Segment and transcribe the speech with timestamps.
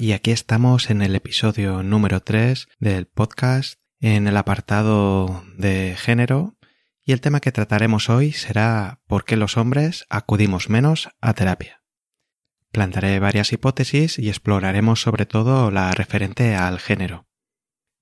[0.00, 6.56] y aquí estamos en el episodio número 3 del podcast, en el apartado de género,
[7.04, 11.82] y el tema que trataremos hoy será ¿por qué los hombres acudimos menos a terapia?
[12.72, 17.28] Plantaré varias hipótesis y exploraremos sobre todo la referente al género.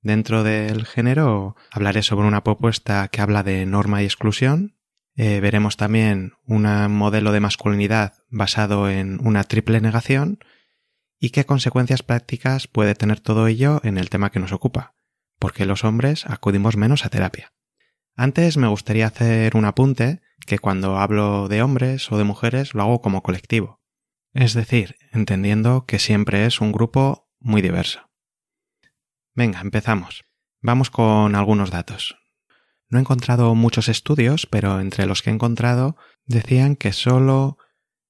[0.00, 4.76] Dentro del género hablaré sobre una propuesta que habla de norma y exclusión,
[5.16, 6.62] eh, veremos también un
[6.92, 10.38] modelo de masculinidad basado en una triple negación,
[11.20, 14.94] y qué consecuencias prácticas puede tener todo ello en el tema que nos ocupa,
[15.38, 17.52] porque los hombres acudimos menos a terapia.
[18.14, 22.82] Antes me gustaría hacer un apunte que cuando hablo de hombres o de mujeres lo
[22.82, 23.80] hago como colectivo,
[24.32, 28.10] es decir, entendiendo que siempre es un grupo muy diverso.
[29.34, 30.24] Venga, empezamos.
[30.60, 32.16] Vamos con algunos datos.
[32.88, 37.58] No he encontrado muchos estudios, pero entre los que he encontrado decían que solo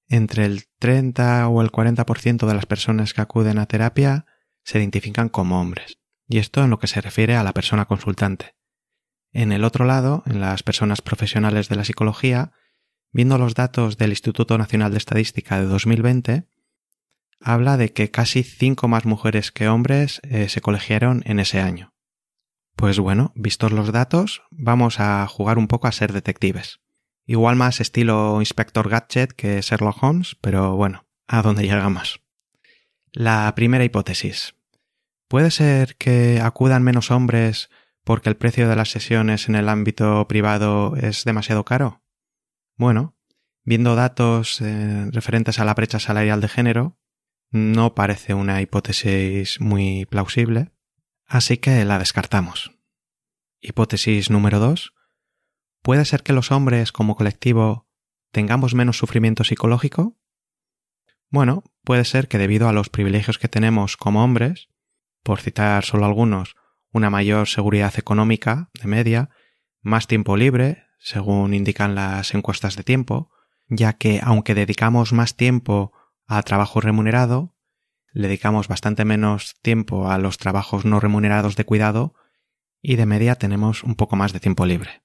[0.08, 4.26] entre el 30 o el 40% de las personas que acuden a terapia
[4.64, 5.98] se identifican como hombres.
[6.26, 8.54] Y esto en lo que se refiere a la persona consultante.
[9.32, 12.52] En el otro lado, en las personas profesionales de la psicología,
[13.12, 16.48] viendo los datos del Instituto Nacional de Estadística de 2020,
[17.40, 21.94] habla de que casi 5 más mujeres que hombres eh, se colegiaron en ese año.
[22.76, 26.80] Pues bueno, vistos los datos, vamos a jugar un poco a ser detectives.
[27.28, 32.22] Igual más estilo Inspector Gadget que Sherlock Holmes, pero bueno, a dónde llegamos.
[33.12, 34.54] La primera hipótesis.
[35.28, 37.68] ¿Puede ser que acudan menos hombres
[38.02, 42.02] porque el precio de las sesiones en el ámbito privado es demasiado caro?
[42.76, 43.14] Bueno,
[43.62, 46.98] viendo datos eh, referentes a la brecha salarial de género,
[47.50, 50.72] no parece una hipótesis muy plausible,
[51.26, 52.72] así que la descartamos.
[53.60, 54.94] Hipótesis número 2.
[55.82, 57.88] ¿Puede ser que los hombres como colectivo
[58.30, 60.18] tengamos menos sufrimiento psicológico?
[61.30, 64.68] Bueno, puede ser que debido a los privilegios que tenemos como hombres,
[65.22, 66.56] por citar solo algunos,
[66.92, 69.30] una mayor seguridad económica de media,
[69.80, 73.30] más tiempo libre, según indican las encuestas de tiempo,
[73.68, 75.92] ya que aunque dedicamos más tiempo
[76.26, 77.54] a trabajo remunerado,
[78.12, 82.14] le dedicamos bastante menos tiempo a los trabajos no remunerados de cuidado
[82.80, 85.02] y de media tenemos un poco más de tiempo libre.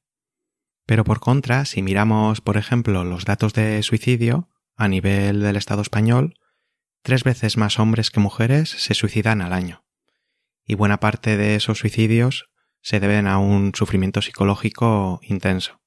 [0.86, 5.82] Pero por contra, si miramos, por ejemplo, los datos de suicidio a nivel del Estado
[5.82, 6.36] español,
[7.04, 9.86] tres veces más hombres que mujeres se suicidan al año.
[10.66, 12.50] Y buena parte de esos suicidios
[12.82, 15.82] se deben a un sufrimiento psicológico intenso.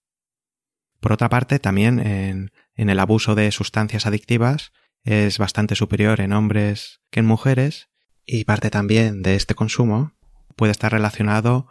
[1.01, 7.01] Por otra parte, también en, el abuso de sustancias adictivas es bastante superior en hombres
[7.11, 7.89] que en mujeres
[8.25, 10.13] y parte también de este consumo
[10.57, 11.69] puede estar relacionado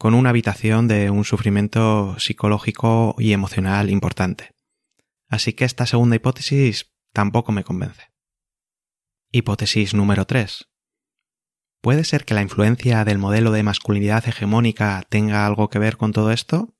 [0.00, 4.54] con una habitación de un sufrimiento psicológico y emocional importante.
[5.28, 8.10] Así que esta segunda hipótesis tampoco me convence.
[9.30, 10.70] Hipótesis número 3.
[11.82, 16.12] ¿Puede ser que la influencia del modelo de masculinidad hegemónica tenga algo que ver con
[16.12, 16.74] todo esto?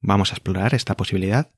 [0.00, 1.52] Vamos a explorar esta posibilidad.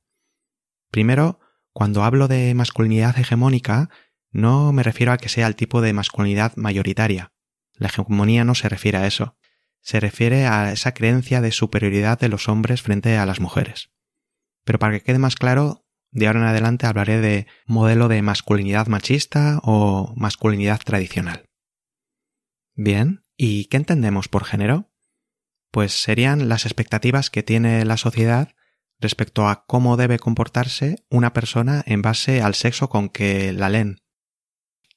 [0.89, 1.39] Primero,
[1.71, 3.91] cuando hablo de masculinidad hegemónica,
[4.31, 7.31] no me refiero a que sea el tipo de masculinidad mayoritaria.
[7.73, 9.37] La hegemonía no se refiere a eso
[9.85, 13.91] se refiere a esa creencia de superioridad de los hombres frente a las mujeres.
[14.63, 18.87] Pero para que quede más claro, de ahora en adelante hablaré de modelo de masculinidad
[18.87, 21.45] machista o masculinidad tradicional.
[22.73, 24.91] Bien, ¿y qué entendemos por género?
[25.69, 28.55] Pues serían las expectativas que tiene la sociedad
[28.99, 34.01] respecto a cómo debe comportarse una persona en base al sexo con que la leen.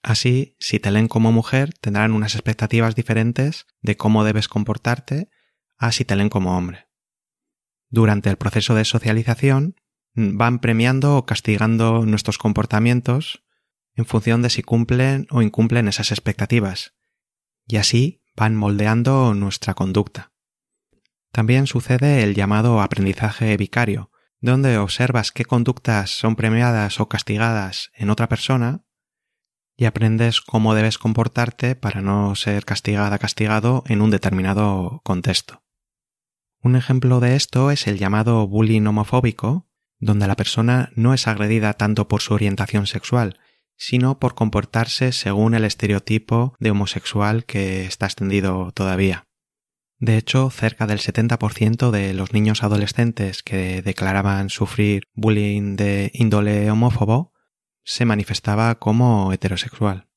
[0.02, 5.28] Así, si te leen como mujer, tendrán unas expectativas diferentes de cómo debes comportarte
[5.76, 6.88] a si te leen como hombre.
[7.90, 9.76] Durante el proceso de socialización,
[10.14, 13.44] van premiando o castigando nuestros comportamientos
[13.94, 16.94] en función de si cumplen o incumplen esas expectativas,
[17.66, 20.32] y así van moldeando nuestra conducta.
[21.32, 24.10] También sucede el llamado aprendizaje vicario,
[24.40, 28.84] donde observas qué conductas son premiadas o castigadas en otra persona
[29.78, 35.62] y aprendes cómo debes comportarte para no ser castigada castigado en un determinado contexto.
[36.60, 39.70] Un ejemplo de esto es el llamado bullying homofóbico,
[40.00, 43.38] donde la persona no es agredida tanto por su orientación sexual,
[43.76, 49.28] sino por comportarse según el estereotipo de homosexual que está extendido todavía.
[50.00, 56.68] De hecho, cerca del 70% de los niños adolescentes que declaraban sufrir bullying de índole
[56.68, 57.32] homófobo
[57.88, 60.08] se manifestaba como heterosexual.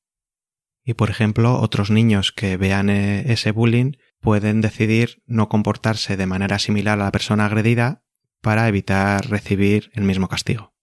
[0.84, 6.26] Y por ejemplo, otros niños que vean eh, ese bullying pueden decidir no comportarse de
[6.26, 8.04] manera similar a la persona agredida
[8.42, 10.74] para evitar recibir el mismo castigo.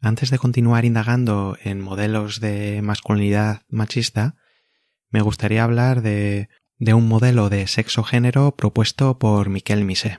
[0.00, 4.34] Antes de continuar indagando en modelos de masculinidad machista,
[5.10, 6.48] me gustaría hablar de,
[6.78, 10.18] de un modelo de sexo-género propuesto por Miquel Misé.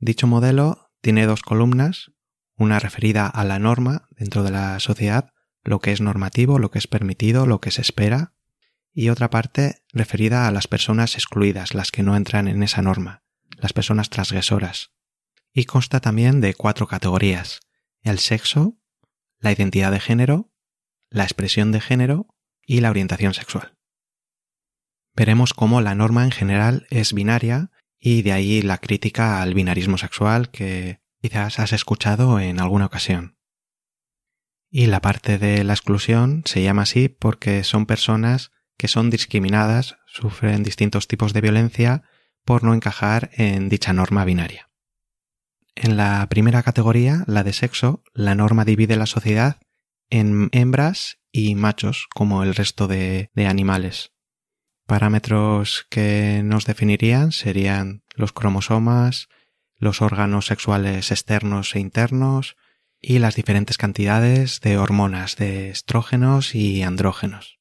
[0.00, 2.10] Dicho modelo tiene dos columnas,
[2.58, 5.32] una referida a la norma dentro de la sociedad,
[5.62, 8.34] lo que es normativo, lo que es permitido, lo que se espera,
[8.92, 13.22] y otra parte referida a las personas excluidas, las que no entran en esa norma,
[13.56, 14.90] las personas transgresoras.
[15.52, 17.60] Y consta también de cuatro categorías,
[18.02, 18.76] el sexo,
[19.38, 20.52] la identidad de género,
[21.10, 22.26] la expresión de género
[22.66, 23.78] y la orientación sexual.
[25.14, 29.98] Veremos cómo la norma en general es binaria y de ahí la crítica al binarismo
[29.98, 33.36] sexual que quizás has escuchado en alguna ocasión.
[34.70, 39.96] Y la parte de la exclusión se llama así porque son personas que son discriminadas,
[40.06, 42.02] sufren distintos tipos de violencia
[42.44, 44.70] por no encajar en dicha norma binaria.
[45.74, 49.60] En la primera categoría, la de sexo, la norma divide la sociedad
[50.10, 54.12] en hembras y machos, como el resto de, animales.
[54.86, 59.28] Parámetros que nos definirían serían los cromosomas,
[59.78, 62.56] los órganos sexuales externos e internos
[63.00, 67.58] y las diferentes cantidades de hormonas de estrógenos y andrógenos.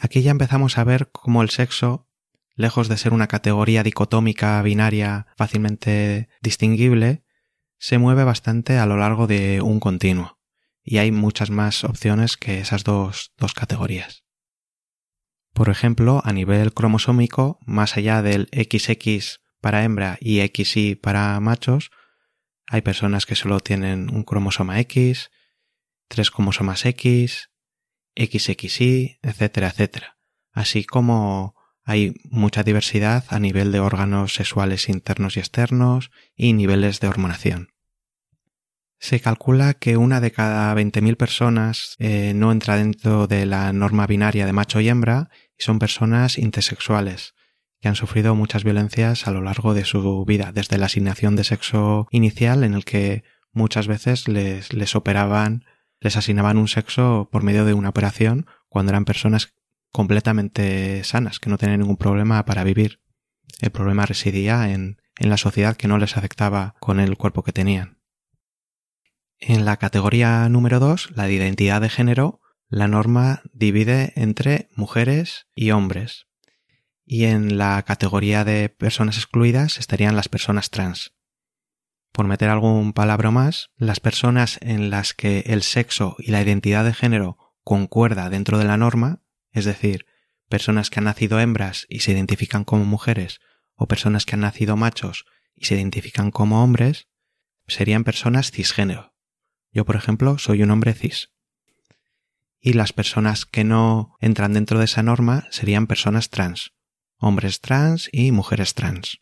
[0.00, 2.08] Aquí ya empezamos a ver cómo el sexo
[2.56, 7.24] lejos de ser una categoría dicotómica binaria fácilmente distinguible,
[7.78, 10.38] se mueve bastante a lo largo de un continuo,
[10.82, 14.24] y hay muchas más opciones que esas dos, dos categorías.
[15.52, 21.90] Por ejemplo, a nivel cromosómico, más allá del XX para hembra y XY para machos,
[22.68, 25.30] hay personas que solo tienen un cromosoma X,
[26.06, 27.48] tres cromosomas X,
[28.14, 30.18] XXY, etcétera, etcétera,
[30.52, 37.00] así como hay mucha diversidad a nivel de órganos sexuales internos y externos y niveles
[37.00, 37.72] de hormonación.
[38.98, 44.06] Se calcula que una de cada 20.000 personas eh, no entra dentro de la norma
[44.06, 47.34] binaria de macho y hembra y son personas intersexuales
[47.84, 51.44] que han sufrido muchas violencias a lo largo de su vida, desde la asignación de
[51.44, 55.66] sexo inicial en el que muchas veces les, les operaban,
[56.00, 59.52] les asignaban un sexo por medio de una operación cuando eran personas
[59.92, 63.00] completamente sanas, que no tenían ningún problema para vivir.
[63.60, 67.52] El problema residía en, en la sociedad que no les afectaba con el cuerpo que
[67.52, 67.98] tenían.
[69.38, 75.48] En la categoría número 2, la de identidad de género, la norma divide entre mujeres
[75.54, 76.28] y hombres.
[77.04, 81.12] Y en la categoría de personas excluidas estarían las personas trans.
[82.12, 86.84] Por meter algún palabra más, las personas en las que el sexo y la identidad
[86.84, 90.04] de género concuerda dentro de la norma es decir,
[90.48, 93.40] personas que han nacido hembras y se identifican como mujeres,
[93.76, 97.06] o personas que han nacido machos y se identifican como hombres,
[97.66, 99.14] serían personas cisgénero.
[99.72, 101.30] Yo, por ejemplo, soy un hombre cis.
[102.60, 106.72] Y las personas que no entran dentro de esa norma serían personas trans,
[107.18, 109.20] hombres trans y mujeres trans.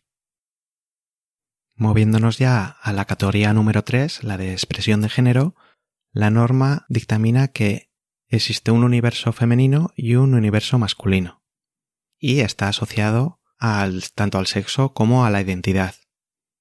[1.75, 5.55] Moviéndonos ya a la categoría número 3, la de expresión de género,
[6.11, 7.89] la norma dictamina que
[8.27, 11.43] existe un universo femenino y un universo masculino.
[12.19, 15.95] Y está asociado al, tanto al sexo como a la identidad.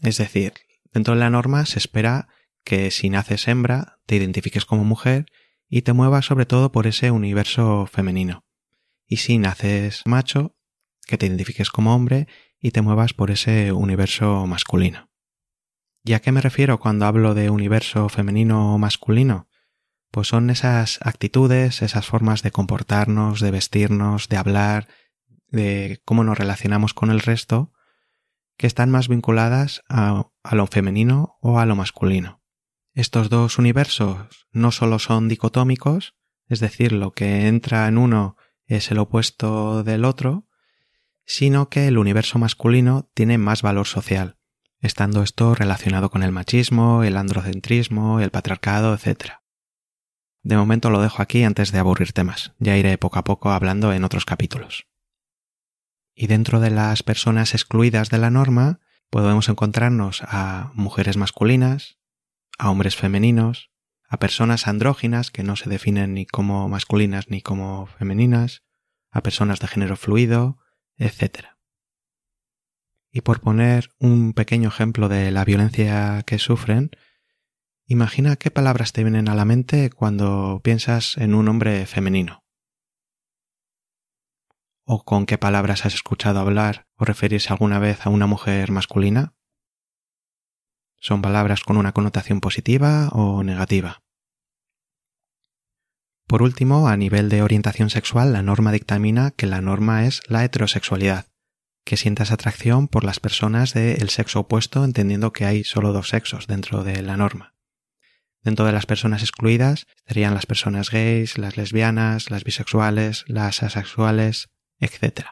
[0.00, 0.54] Es decir,
[0.92, 2.28] dentro de la norma se espera
[2.64, 5.26] que si naces hembra te identifiques como mujer
[5.68, 8.44] y te muevas sobre todo por ese universo femenino.
[9.06, 10.56] Y si naces macho,
[11.06, 12.28] que te identifiques como hombre
[12.60, 15.10] y te muevas por ese universo masculino.
[16.04, 19.48] ¿Y a qué me refiero cuando hablo de universo femenino o masculino?
[20.12, 24.86] pues son esas actitudes, esas formas de comportarnos, de vestirnos, de hablar,
[25.48, 27.72] de cómo nos relacionamos con el resto,
[28.58, 32.42] que están más vinculadas a, lo femenino o a lo masculino.
[32.92, 36.14] Estos dos universos no solo son dicotómicos,
[36.46, 40.46] es decir, lo que entra en uno es el opuesto del otro,
[41.32, 44.36] sino que el universo masculino tiene más valor social,
[44.80, 49.36] estando esto relacionado con el machismo, el androcentrismo, el patriarcado, etc.
[50.42, 52.52] De momento lo dejo aquí antes de aburrir temas.
[52.58, 54.86] Ya iré poco a poco hablando en otros capítulos.
[56.14, 61.98] Y dentro de las personas excluidas de la norma podemos encontrarnos a mujeres masculinas,
[62.58, 63.70] a hombres femeninos,
[64.06, 68.64] a personas andróginas que no se definen ni como masculinas ni como femeninas,
[69.10, 70.58] a personas de género fluido,
[70.96, 71.46] etc.
[73.10, 76.90] Y por poner un pequeño ejemplo de la violencia que sufren,
[77.86, 82.42] imagina qué palabras te vienen a la mente cuando piensas en un hombre femenino.
[84.84, 89.34] ¿O con qué palabras has escuchado hablar o referirse alguna vez a una mujer masculina?
[90.98, 94.02] ¿Son palabras con una connotación positiva o negativa?
[96.32, 100.42] Por último, a nivel de orientación sexual, la norma dictamina que la norma es la
[100.42, 101.26] heterosexualidad,
[101.84, 106.46] que sientas atracción por las personas del sexo opuesto, entendiendo que hay solo dos sexos
[106.46, 107.54] dentro de la norma.
[108.40, 114.48] Dentro de las personas excluidas estarían las personas gays, las lesbianas, las bisexuales, las asexuales,
[114.78, 115.26] etc.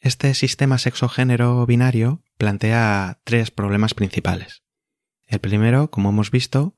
[0.00, 4.62] Este sistema sexo-género binario plantea tres problemas principales.
[5.26, 6.74] El primero, como hemos visto,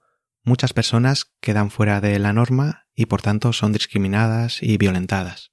[0.47, 5.53] muchas personas quedan fuera de la norma y por tanto son discriminadas y violentadas.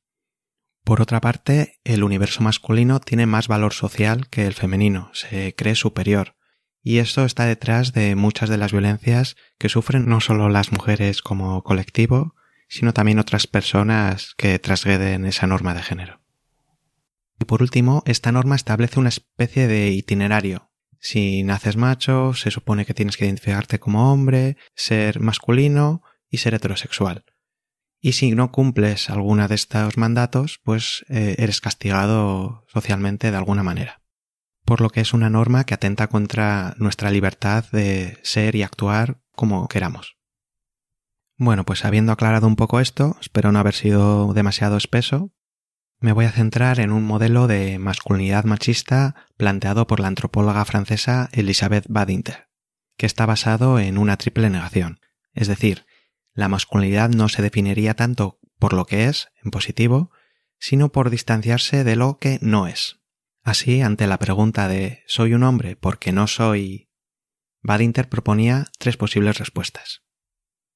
[0.85, 5.75] Por otra parte, el universo masculino tiene más valor social que el femenino, se cree
[5.75, 6.35] superior,
[6.81, 11.21] y esto está detrás de muchas de las violencias que sufren no solo las mujeres
[11.21, 12.35] como colectivo,
[12.67, 16.21] sino también otras personas que trasgreden esa norma de género.
[17.39, 20.72] Y por último, esta norma establece una especie de itinerario.
[21.03, 26.53] Si naces macho, se supone que tienes que identificarte como hombre, ser masculino y ser
[26.53, 27.25] heterosexual.
[27.99, 33.63] Y si no cumples alguna de estos mandatos, pues eh, eres castigado socialmente de alguna
[33.63, 34.01] manera.
[34.63, 39.19] Por lo que es una norma que atenta contra nuestra libertad de ser y actuar
[39.33, 40.15] como queramos.
[41.35, 45.33] Bueno, pues habiendo aclarado un poco esto, espero no haber sido demasiado espeso,
[46.03, 51.29] me voy a centrar en un modelo de masculinidad machista planteado por la antropóloga francesa
[51.31, 52.49] Elisabeth Badinter,
[52.97, 54.99] que está basado en una triple negación.
[55.31, 55.85] Es decir,
[56.33, 60.11] la masculinidad no se definiría tanto por lo que es, en positivo,
[60.59, 62.99] sino por distanciarse de lo que no es.
[63.41, 66.89] Así, ante la pregunta de ¿soy un hombre porque no soy?
[67.61, 70.03] Badinter proponía tres posibles respuestas.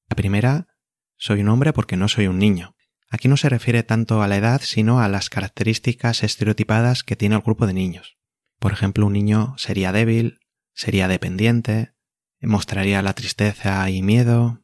[0.07, 0.69] La primera,
[1.17, 2.76] soy un hombre porque no soy un niño.
[3.09, 7.35] Aquí no se refiere tanto a la edad, sino a las características estereotipadas que tiene
[7.35, 8.17] el grupo de niños.
[8.59, 10.39] Por ejemplo, un niño sería débil,
[10.73, 11.93] sería dependiente,
[12.41, 14.63] mostraría la tristeza y miedo,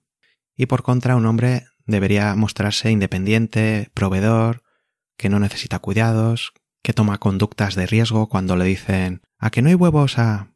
[0.55, 4.63] y por contra un hombre debería mostrarse independiente, proveedor,
[5.17, 9.69] que no necesita cuidados, que toma conductas de riesgo cuando le dicen ¿a que no
[9.69, 10.52] hay huevos a...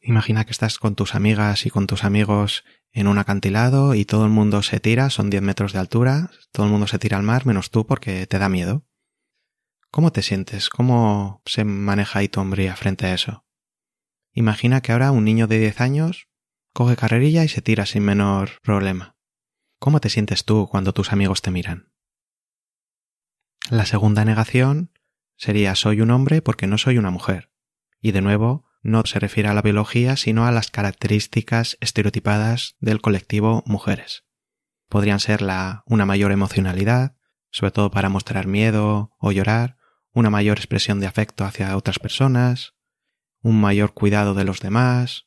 [0.00, 4.24] Imagina que estás con tus amigas y con tus amigos en un acantilado y todo
[4.24, 7.22] el mundo se tira, son 10 metros de altura, todo el mundo se tira al
[7.22, 8.86] mar menos tú porque te da miedo.
[9.90, 10.68] ¿Cómo te sientes?
[10.68, 13.44] ¿Cómo se maneja ahí tu hombría frente a eso?
[14.32, 16.28] Imagina que ahora un niño de 10 años
[16.72, 19.16] coge carrerilla y se tira sin menor problema.
[19.80, 21.92] ¿Cómo te sientes tú cuando tus amigos te miran?
[23.70, 24.92] La segunda negación
[25.36, 27.50] sería soy un hombre porque no soy una mujer.
[28.00, 33.00] Y de nuevo, no se refiere a la biología, sino a las características estereotipadas del
[33.00, 34.24] colectivo mujeres.
[34.88, 37.16] Podrían ser la, una mayor emocionalidad,
[37.50, 39.76] sobre todo para mostrar miedo o llorar,
[40.12, 42.74] una mayor expresión de afecto hacia otras personas,
[43.40, 45.26] un mayor cuidado de los demás,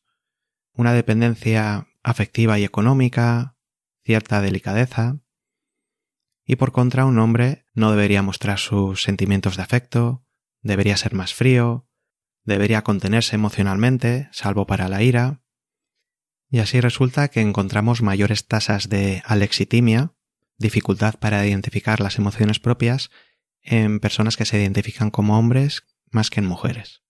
[0.73, 3.55] una dependencia afectiva y económica,
[4.03, 5.19] cierta delicadeza,
[6.45, 10.25] y por contra un hombre no debería mostrar sus sentimientos de afecto,
[10.61, 11.87] debería ser más frío,
[12.43, 15.41] debería contenerse emocionalmente, salvo para la ira,
[16.49, 20.13] y así resulta que encontramos mayores tasas de alexitimia,
[20.57, 23.09] dificultad para identificar las emociones propias,
[23.63, 27.03] en personas que se identifican como hombres más que en mujeres.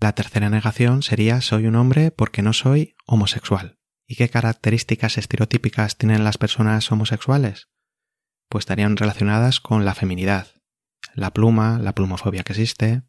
[0.00, 3.78] La tercera negación sería soy un hombre porque no soy homosexual.
[4.06, 7.70] ¿Y qué características estereotípicas tienen las personas homosexuales?
[8.48, 10.48] Pues estarían relacionadas con la feminidad,
[11.14, 13.02] la pluma, la plumofobia que existe,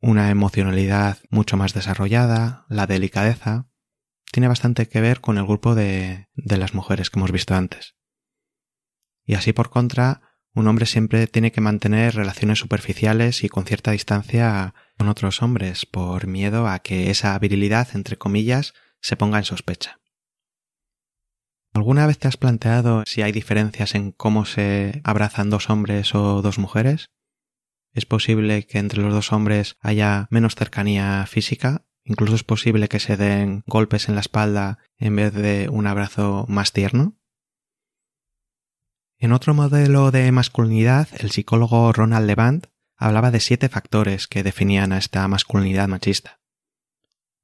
[0.00, 3.68] una emocionalidad mucho más desarrollada, la delicadeza,
[4.30, 7.96] tiene bastante que ver con el grupo de, de las mujeres que hemos visto antes.
[9.24, 10.22] Y así por contra,
[10.54, 15.86] un hombre siempre tiene que mantener relaciones superficiales y con cierta distancia con otros hombres
[15.86, 20.00] por miedo a que esa virilidad, entre comillas, se ponga en sospecha.
[21.74, 26.42] ¿Alguna vez te has planteado si hay diferencias en cómo se abrazan dos hombres o
[26.42, 27.10] dos mujeres?
[27.92, 33.00] Es posible que entre los dos hombres haya menos cercanía física, incluso es posible que
[33.00, 37.18] se den golpes en la espalda en vez de un abrazo más tierno.
[39.18, 42.66] En otro modelo de masculinidad, el psicólogo Ronald Levant
[42.96, 46.40] hablaba de siete factores que definían a esta masculinidad machista.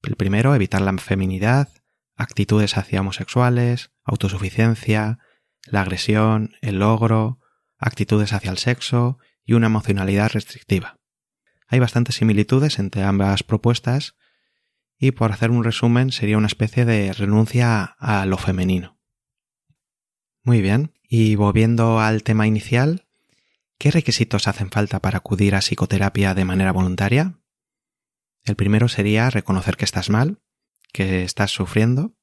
[0.03, 1.69] El primero, evitar la feminidad,
[2.17, 5.19] actitudes hacia homosexuales, autosuficiencia,
[5.65, 7.41] la agresión, el logro,
[7.79, 10.99] actitudes hacia el sexo y una emocionalidad restrictiva.
[11.69, 14.17] Hay bastantes similitudes entre ambas propuestas
[14.99, 18.99] y por hacer un resumen sería una especie de renuncia a lo femenino.
[20.43, 23.07] Muy bien, y volviendo al tema inicial,
[23.79, 27.39] ¿qué requisitos hacen falta para acudir a psicoterapia de manera voluntaria?
[28.45, 30.43] El primero sería reconocer que estás mal,
[30.93, 32.15] que estás sufriendo,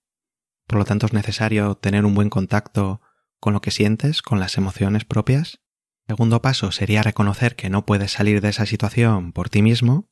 [0.67, 3.01] por lo tanto es necesario tener un buen contacto
[3.39, 5.60] con lo que sientes, con las emociones propias.
[6.11, 10.09] Segundo paso sería reconocer que no puedes salir de esa situación por ti mismo.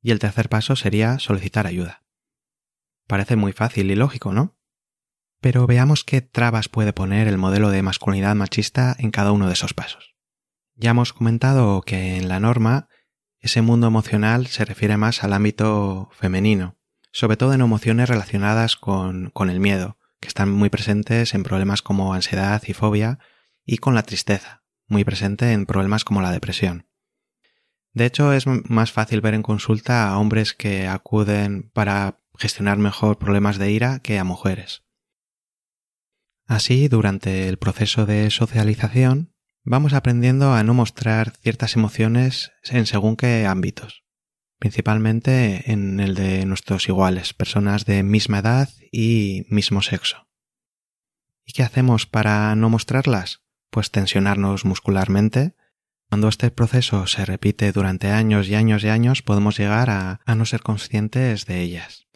[0.00, 2.04] Y el tercer paso sería solicitar ayuda.
[3.06, 4.56] Parece muy fácil y lógico, ¿no?
[5.42, 9.52] Pero veamos qué trabas puede poner el modelo de masculinidad machista en cada uno de
[9.52, 10.16] esos pasos.
[10.74, 12.88] Ya hemos comentado que en la norma
[13.38, 16.78] ese mundo emocional se refiere más al ámbito femenino,
[17.10, 21.82] sobre todo en emociones relacionadas con, con el miedo, que están muy presentes en problemas
[21.82, 23.18] como ansiedad y fobia,
[23.66, 24.61] y con la tristeza,
[24.92, 26.86] muy presente en problemas como la depresión.
[27.92, 33.18] De hecho, es más fácil ver en consulta a hombres que acuden para gestionar mejor
[33.18, 34.84] problemas de ira que a mujeres.
[36.46, 39.34] Así, durante el proceso de socialización,
[39.64, 44.02] vamos aprendiendo a no mostrar ciertas emociones en según qué ámbitos
[44.62, 50.28] principalmente en el de nuestros iguales, personas de misma edad y mismo sexo.
[51.44, 53.41] ¿Y qué hacemos para no mostrarlas?
[53.72, 55.56] Pues tensionarnos muscularmente.
[56.10, 60.44] Cuando este proceso se repite durante años y años y años, podemos llegar a, no
[60.44, 62.06] ser conscientes de ellas.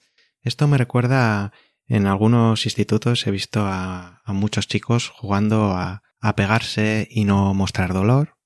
[0.43, 1.53] Esto me recuerda
[1.87, 6.03] en algunos institutos he visto a, muchos chicos jugando a,
[6.37, 8.37] pegarse y no mostrar dolor,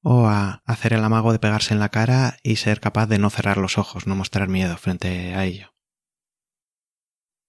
[0.00, 3.28] o a hacer el amago de pegarse en la cara y ser capaz de no
[3.28, 5.74] cerrar los ojos, no mostrar miedo frente a ello.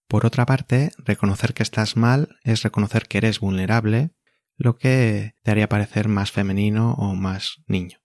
[0.10, 4.17] Por otra parte, reconocer que estás mal es reconocer que eres vulnerable,
[4.58, 8.00] lo que te haría parecer más femenino o más niño.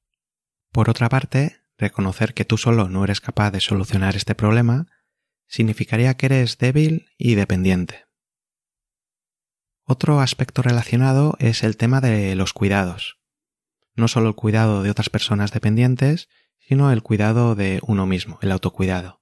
[0.70, 4.86] Por otra parte, reconocer que tú solo no eres capaz de solucionar este problema
[5.48, 8.06] significaría que eres débil y dependiente.
[9.84, 13.22] Otro aspecto relacionado es el tema de los cuidados
[13.94, 18.52] no solo el cuidado de otras personas dependientes, sino el cuidado de uno mismo, el
[18.52, 19.20] autocuidado.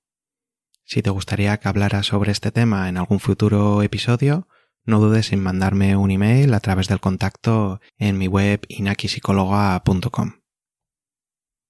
[0.85, 4.49] Si te gustaría que hablara sobre este tema en algún futuro episodio,
[4.85, 10.40] no dudes en mandarme un email a través del contacto en mi web inakisicologa.com.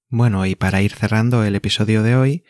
[0.08, 2.44] Bueno, y para ir cerrando el episodio de hoy,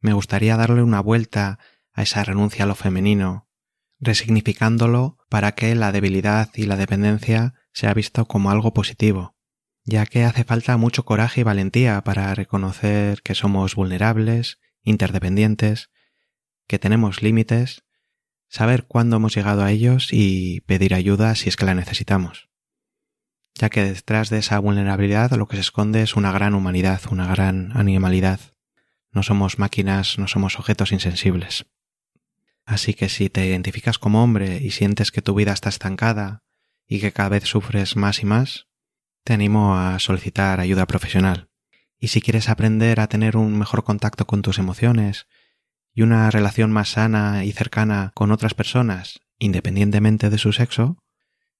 [0.00, 1.58] me gustaría darle una vuelta
[1.92, 3.48] a esa renuncia a lo femenino,
[4.00, 9.36] resignificándolo para que la debilidad y la dependencia sea visto como algo positivo,
[9.84, 15.90] ya que hace falta mucho coraje y valentía para reconocer que somos vulnerables, interdependientes,
[16.66, 17.83] que tenemos límites,
[18.54, 22.50] saber cuándo hemos llegado a ellos y pedir ayuda si es que la necesitamos.
[23.56, 27.26] Ya que detrás de esa vulnerabilidad lo que se esconde es una gran humanidad, una
[27.26, 28.38] gran animalidad.
[29.10, 31.66] No somos máquinas, no somos objetos insensibles.
[32.64, 36.44] Así que si te identificas como hombre y sientes que tu vida está estancada
[36.86, 38.68] y que cada vez sufres más y más,
[39.24, 41.48] te animo a solicitar ayuda profesional.
[41.98, 45.26] Y si quieres aprender a tener un mejor contacto con tus emociones
[45.94, 50.98] y una relación más sana y cercana con otras personas, independientemente de su sexo,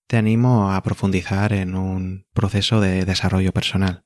[0.06, 4.04] te animo a profundizar en un proceso de desarrollo personal.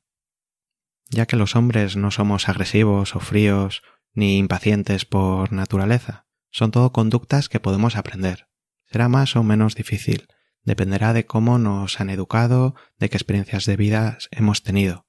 [1.09, 6.93] Ya que los hombres no somos agresivos o fríos ni impacientes por naturaleza, son todo
[6.93, 8.49] conductas que podemos aprender.
[8.85, 10.29] Será más o menos difícil,
[10.63, 15.07] dependerá de cómo nos han educado, de qué experiencias de vida hemos tenido,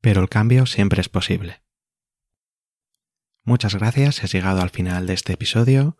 [0.00, 1.62] pero el cambio siempre es posible.
[3.44, 5.96] Muchas gracias has llegado al final de este episodio.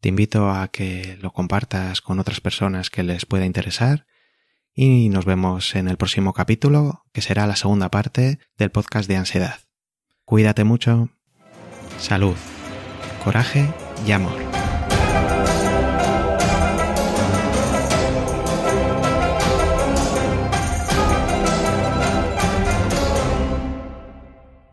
[0.00, 4.06] Te invito a que lo compartas con otras personas que les pueda interesar
[4.74, 9.16] y nos vemos en el próximo capítulo, que será la segunda parte del podcast de
[9.16, 9.60] ansiedad.
[10.24, 11.10] Cuídate mucho.
[11.98, 12.36] Salud,
[13.24, 13.68] coraje
[14.06, 14.59] y amor.